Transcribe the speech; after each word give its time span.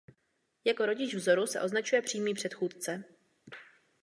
Jako 0.65 0.85
rodič 0.85 1.13
vzoru 1.15 1.47
se 1.47 1.61
označuje 1.61 2.01
přímý 2.01 2.33
předchůdce. 2.33 3.03